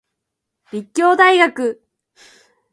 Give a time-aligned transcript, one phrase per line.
[0.71, 1.79] 立教大学